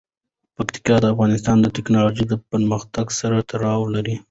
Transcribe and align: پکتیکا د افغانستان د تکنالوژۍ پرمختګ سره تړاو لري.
پکتیکا 0.55 0.95
د 1.01 1.05
افغانستان 1.13 1.57
د 1.61 1.67
تکنالوژۍ 1.77 2.25
پرمختګ 2.51 3.05
سره 3.19 3.37
تړاو 3.51 3.81
لري. 3.95 4.15